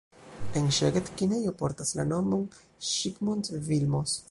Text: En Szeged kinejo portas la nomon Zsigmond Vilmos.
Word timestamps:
En 0.61 0.69
Szeged 0.77 1.11
kinejo 1.19 1.53
portas 1.59 1.93
la 1.99 2.07
nomon 2.13 2.49
Zsigmond 2.89 3.53
Vilmos. 3.69 4.19